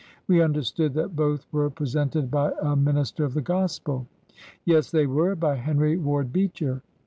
[0.27, 4.07] ''We understood that both were presented by a min ister of the gospel.""
[4.65, 6.81] Yes, they were— by Henry Ward Beecher."